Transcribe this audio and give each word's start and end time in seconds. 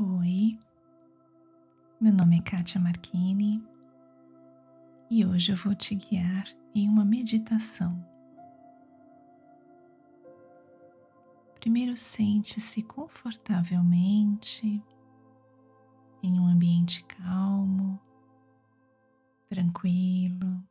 Oi, 0.00 0.56
meu 2.00 2.12
nome 2.12 2.38
é 2.38 2.40
Kátia 2.40 2.80
Marchini 2.80 3.60
e 5.10 5.26
hoje 5.26 5.50
eu 5.50 5.56
vou 5.56 5.74
te 5.74 5.96
guiar 5.96 6.46
em 6.72 6.88
uma 6.88 7.04
meditação. 7.04 8.00
Primeiro, 11.58 11.96
sente-se 11.96 12.80
confortavelmente 12.80 14.80
em 16.22 16.38
um 16.38 16.46
ambiente 16.46 17.02
calmo, 17.02 18.00
tranquilo. 19.48 20.62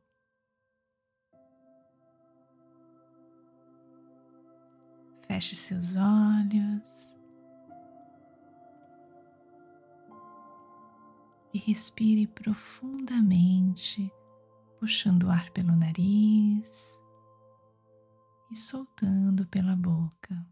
Feche 5.27 5.53
seus 5.53 5.97
olhos 5.97 7.16
e 11.53 11.57
respire 11.57 12.27
profundamente, 12.27 14.11
puxando 14.79 15.23
o 15.23 15.29
ar 15.29 15.49
pelo 15.51 15.75
nariz 15.75 16.99
e 18.51 18.55
soltando 18.55 19.45
pela 19.47 19.75
boca. 19.75 20.45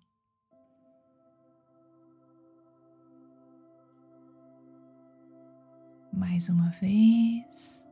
Mais 6.11 6.49
uma 6.49 6.69
vez. 6.71 7.83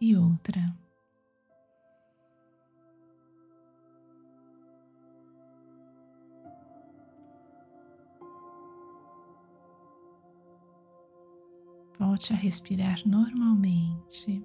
E 0.00 0.16
outra. 0.16 0.83
Volte 11.98 12.32
a 12.32 12.36
respirar 12.36 13.06
normalmente. 13.06 14.44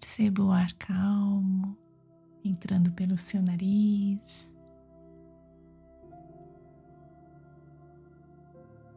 Perceba 0.00 0.42
o 0.42 0.50
ar 0.50 0.72
calmo 0.74 1.76
entrando 2.44 2.90
pelo 2.92 3.16
seu 3.18 3.42
nariz, 3.42 4.54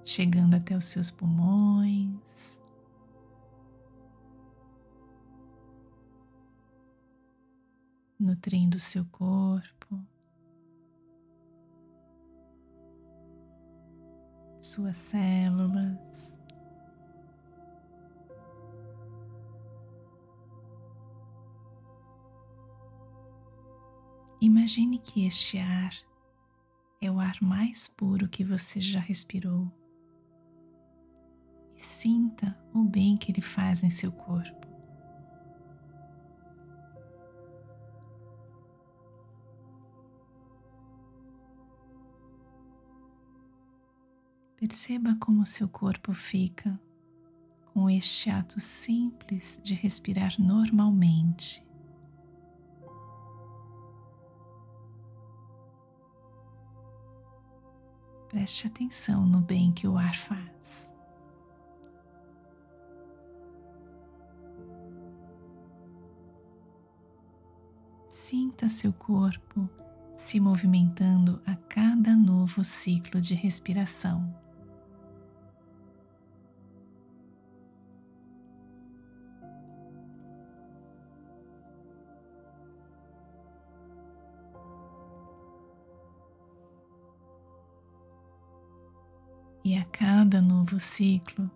chegando 0.06 0.56
até 0.56 0.76
os 0.76 0.86
seus 0.86 1.12
pulmões. 1.12 2.60
Nutrindo 8.20 8.80
seu 8.80 9.04
corpo, 9.06 10.00
suas 14.72 14.96
células. 14.96 16.38
Imagine 24.40 24.98
que 24.98 25.26
este 25.26 25.60
ar 25.60 25.94
é 27.02 27.12
o 27.12 27.20
ar 27.20 27.36
mais 27.42 27.90
puro 27.90 28.30
que 28.30 28.44
você 28.46 28.80
já 28.80 29.00
respirou. 29.00 29.70
E 31.76 31.82
sinta 31.82 32.58
o 32.74 32.84
bem 32.84 33.18
que 33.18 33.32
ele 33.32 33.42
faz 33.42 33.84
em 33.84 33.90
seu 33.90 34.12
corpo. 34.12 34.71
Perceba 44.62 45.18
como 45.20 45.44
seu 45.44 45.68
corpo 45.68 46.14
fica 46.14 46.80
com 47.74 47.90
este 47.90 48.30
ato 48.30 48.60
simples 48.60 49.60
de 49.64 49.74
respirar 49.74 50.36
normalmente. 50.38 51.66
Preste 58.30 58.68
atenção 58.68 59.26
no 59.26 59.42
bem 59.42 59.72
que 59.72 59.88
o 59.88 59.98
ar 59.98 60.16
faz. 60.16 60.92
Sinta 68.08 68.70
seu 68.70 68.94
corpo 68.94 69.68
se 70.16 70.40
movimentando 70.40 71.42
a 71.48 71.56
cada 71.56 72.16
novo 72.16 72.64
ciclo 72.64 73.20
de 73.20 73.34
respiração. 73.34 74.51
A 89.82 89.86
cada 89.86 90.42
novo 90.42 90.80
ciclo, 90.80 91.50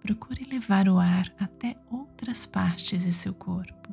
procure 0.00 0.44
levar 0.44 0.88
o 0.88 0.98
ar 0.98 1.34
até 1.38 1.76
outras 1.90 2.46
partes 2.46 3.02
de 3.02 3.12
seu 3.12 3.34
corpo. 3.34 3.92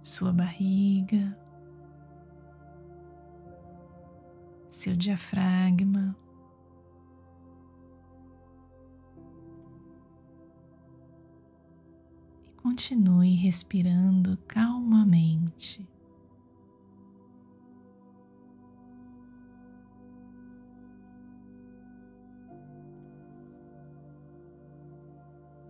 Sua 0.00 0.32
barriga, 0.32 1.36
seu 4.70 4.96
diafragma, 4.96 6.16
e 12.46 12.50
continue 12.52 13.34
respirando 13.34 14.38
calmamente. 14.46 15.86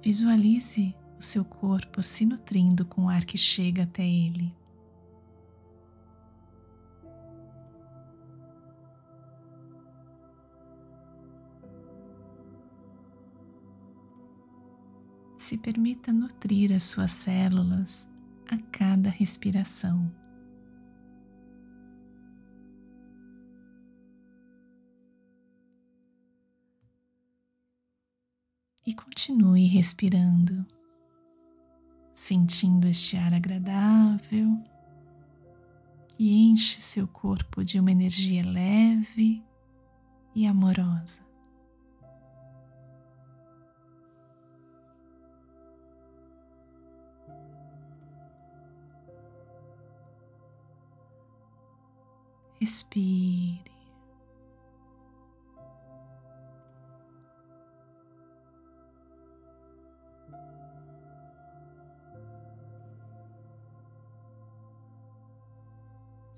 Visualize 0.02 0.94
o 1.18 1.22
seu 1.22 1.44
corpo 1.44 2.02
se 2.02 2.24
nutrindo 2.24 2.84
com 2.86 3.06
o 3.06 3.08
ar 3.08 3.24
que 3.24 3.36
chega 3.36 3.82
até 3.82 4.02
ele. 4.02 4.56
Se 15.36 15.56
permita 15.56 16.12
nutrir 16.12 16.72
as 16.72 16.84
suas 16.84 17.10
células 17.10 18.08
a 18.48 18.58
cada 18.70 19.08
respiração. 19.08 20.10
Continue 29.28 29.66
respirando, 29.66 30.64
sentindo 32.14 32.86
este 32.88 33.18
ar 33.18 33.34
agradável 33.34 34.58
que 36.08 36.32
enche 36.32 36.80
seu 36.80 37.06
corpo 37.06 37.62
de 37.62 37.78
uma 37.78 37.92
energia 37.92 38.42
leve 38.42 39.44
e 40.34 40.46
amorosa. 40.46 41.20
Respire. 52.58 53.77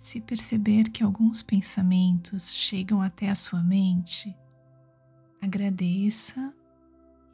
Se 0.00 0.19
perceber 0.19 0.85
que 0.85 1.05
alguns 1.05 1.43
pensamentos 1.43 2.55
chegam 2.55 3.02
até 3.02 3.29
a 3.29 3.35
sua 3.35 3.62
mente, 3.62 4.35
agradeça 5.43 6.55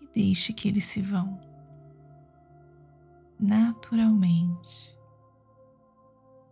e 0.02 0.08
deixe 0.12 0.52
que 0.52 0.66
eles 0.66 0.82
se 0.82 1.00
vão 1.00 1.40
naturalmente, 3.38 4.98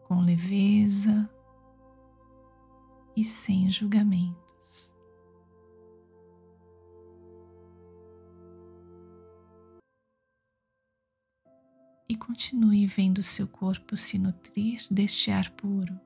com 0.04 0.20
leveza 0.20 1.28
e 3.16 3.24
sem 3.24 3.68
julgamentos. 3.68 4.94
E 12.08 12.14
continue 12.14 12.86
vendo 12.86 13.20
seu 13.20 13.48
corpo 13.48 13.96
se 13.96 14.16
nutrir 14.16 14.86
deste 14.88 15.32
ar 15.32 15.50
puro. 15.50 16.03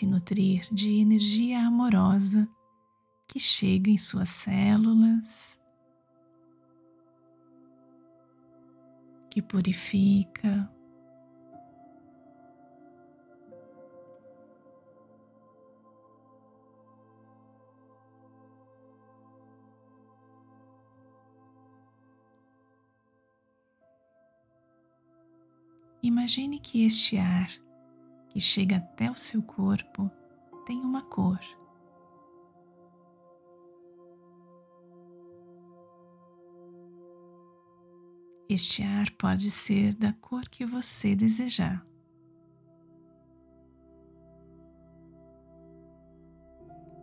Se 0.00 0.06
nutrir 0.06 0.66
de 0.72 0.98
energia 0.98 1.60
amorosa 1.66 2.48
que 3.28 3.38
chega 3.38 3.90
em 3.90 3.98
suas 3.98 4.30
células, 4.30 5.60
que 9.28 9.42
purifica, 9.42 10.72
Imagine 26.02 26.58
que 26.58 26.86
este 26.86 27.18
ar 27.18 27.69
que 28.30 28.40
chega 28.40 28.76
até 28.76 29.10
o 29.10 29.16
seu 29.16 29.42
corpo 29.42 30.10
tem 30.64 30.80
uma 30.80 31.02
cor. 31.02 31.40
Este 38.48 38.82
ar 38.82 39.10
pode 39.12 39.50
ser 39.50 39.94
da 39.94 40.12
cor 40.12 40.48
que 40.48 40.64
você 40.64 41.14
desejar. 41.14 41.84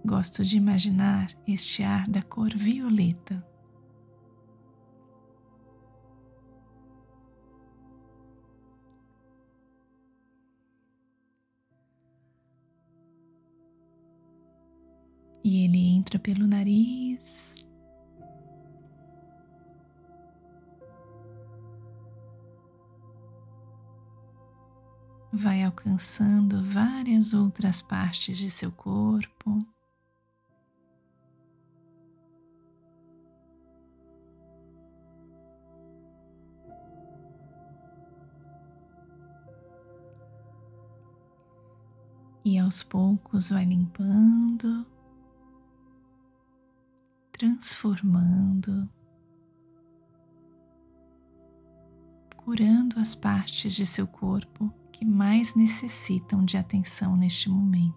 Gosto 0.05 0.43
de 0.43 0.57
imaginar 0.57 1.31
este 1.45 1.83
ar 1.83 2.07
da 2.07 2.21
cor 2.21 2.49
violeta. 2.55 3.45
E 15.47 15.63
ele 15.63 15.77
entra 15.95 16.19
pelo 16.19 16.45
nariz. 16.45 17.55
Vai 25.31 25.63
alcançando 25.63 26.61
várias 26.61 27.33
outras 27.33 27.81
partes 27.81 28.37
de 28.37 28.49
seu 28.49 28.73
corpo. 28.73 29.57
E 42.43 42.57
aos 42.57 42.83
poucos 42.83 43.49
vai 43.49 43.63
limpando 43.63 44.85
transformando, 47.55 48.89
curando 52.35 52.99
as 52.99 53.15
partes 53.15 53.73
de 53.73 53.85
seu 53.85 54.05
corpo 54.05 54.73
que 54.91 55.05
mais 55.05 55.55
necessitam 55.55 56.43
de 56.43 56.57
atenção 56.57 57.15
neste 57.15 57.49
momento. 57.49 57.95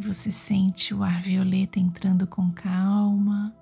Você 0.00 0.32
sente 0.32 0.94
o 0.94 1.02
ar 1.02 1.20
violeta 1.20 1.78
entrando 1.78 2.26
com 2.26 2.50
calma 2.50 3.54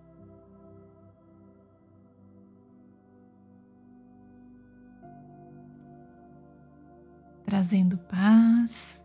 trazendo 7.56 7.96
paz 7.96 9.02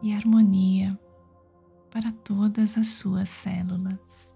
e 0.00 0.14
harmonia 0.14 0.96
para 1.90 2.12
todas 2.12 2.78
as 2.78 2.86
suas 2.86 3.28
células. 3.28 4.32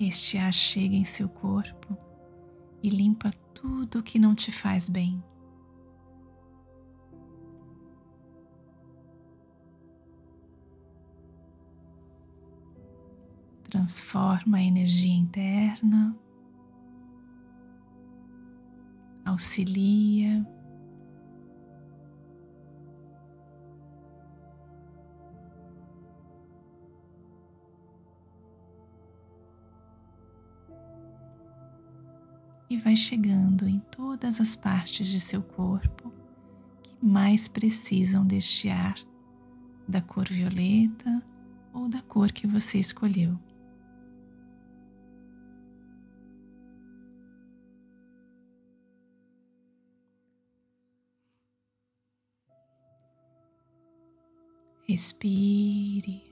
Este 0.00 0.36
ar 0.36 0.52
chega 0.52 0.96
em 0.96 1.04
seu 1.04 1.28
corpo 1.28 1.96
e 2.82 2.90
limpa 2.90 3.30
tudo 3.54 4.00
o 4.00 4.02
que 4.02 4.18
não 4.18 4.34
te 4.34 4.50
faz 4.50 4.88
bem. 4.88 5.22
Transforma 13.68 14.58
a 14.58 14.62
energia 14.62 15.12
interna, 15.12 16.16
auxilia. 19.24 20.46
E 32.70 32.76
vai 32.76 32.94
chegando 32.94 33.66
em 33.66 33.80
todas 33.80 34.40
as 34.40 34.54
partes 34.54 35.08
de 35.08 35.20
seu 35.20 35.42
corpo 35.42 36.12
que 36.82 36.94
mais 37.02 37.48
precisam 37.48 38.26
deste 38.26 38.68
ar 38.68 38.96
da 39.86 40.02
cor 40.02 40.28
violeta 40.28 41.22
ou 41.72 41.88
da 41.88 42.02
cor 42.02 42.30
que 42.30 42.46
você 42.46 42.78
escolheu. 42.78 43.38
Respire. 54.88 56.24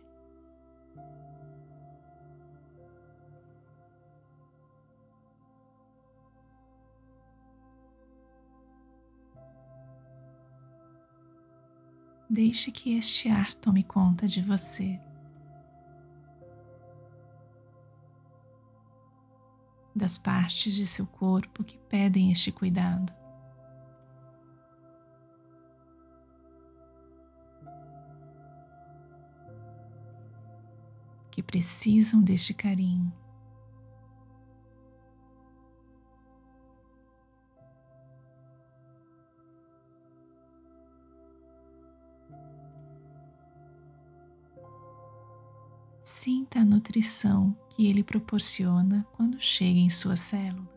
Deixe 12.31 12.71
que 12.71 12.97
este 12.97 13.29
ar 13.29 13.55
tome 13.55 13.83
conta 13.83 14.27
de 14.27 14.41
você. 14.41 14.99
Das 19.95 20.17
partes 20.17 20.73
de 20.73 20.87
seu 20.87 21.07
corpo 21.07 21.63
que 21.63 21.77
pedem 21.77 22.33
este 22.33 22.51
cuidado. 22.51 23.26
Que 31.37 31.43
precisam 31.43 32.23
deste 32.23 32.55
carinho. 32.55 33.13
Sinta 46.03 46.61
a 46.61 46.65
nutrição 46.65 47.55
que 47.69 47.87
ele 47.87 48.03
proporciona 48.03 49.07
quando 49.13 49.39
chega 49.39 49.79
em 49.79 49.91
suas 49.91 50.21
células. 50.21 50.76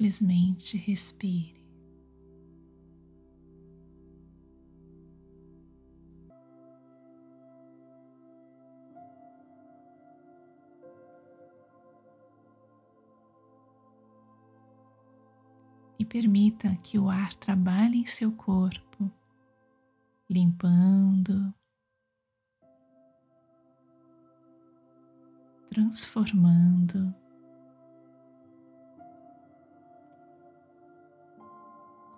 simplesmente 0.00 0.78
respire. 0.78 1.60
E 15.98 16.04
permita 16.06 16.74
que 16.76 16.98
o 16.98 17.10
ar 17.10 17.34
trabalhe 17.34 17.98
em 17.98 18.06
seu 18.06 18.32
corpo, 18.32 19.12
limpando, 20.30 21.54
transformando. 25.68 27.14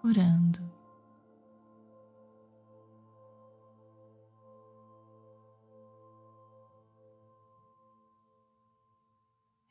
Curando. 0.02 0.60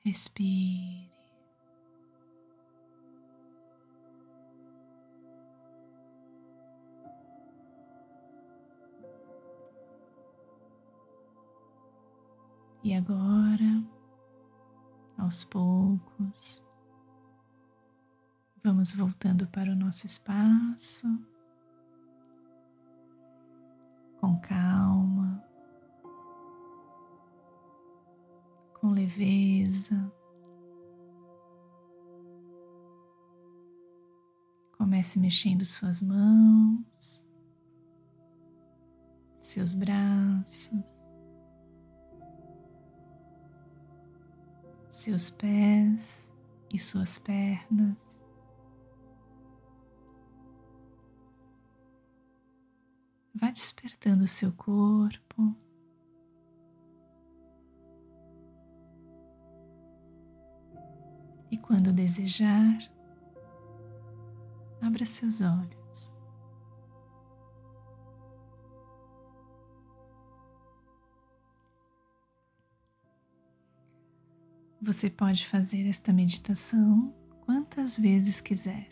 Respire. 0.05 1.11
E 12.81 12.95
agora, 12.95 13.83
aos 15.17 15.43
poucos, 15.43 16.63
vamos 18.63 18.91
voltando 18.91 19.47
para 19.47 19.71
o 19.71 19.75
nosso 19.75 20.05
espaço, 20.05 21.07
com 24.19 24.39
calma, 24.39 25.43
com 28.79 28.91
leveza. 28.91 30.11
Comece 34.77 35.19
mexendo 35.19 35.63
suas 35.65 36.01
mãos, 36.01 37.25
seus 39.39 39.73
braços. 39.73 41.01
seus 45.01 45.31
pés 45.31 46.31
e 46.71 46.77
suas 46.77 47.17
pernas. 47.17 48.20
Vá 53.41 53.49
despertando 53.49 54.23
o 54.23 54.27
seu 54.27 54.51
corpo. 54.51 55.55
E 61.49 61.57
quando 61.57 61.91
desejar, 61.91 62.77
abra 64.79 65.03
seus 65.07 65.41
olhos. 65.41 66.13
Você 74.79 75.09
pode 75.09 75.47
fazer 75.47 75.87
esta 75.87 76.13
meditação 76.13 77.11
quantas 77.43 77.97
vezes 77.97 78.39
quiser. 78.39 78.87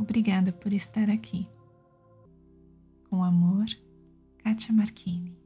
Obrigada 0.00 0.50
por 0.50 0.72
estar 0.72 1.10
aqui. 1.10 1.46
Com 3.10 3.22
amor, 3.22 3.66
Kátia 4.38 4.72
Marchini. 4.72 5.39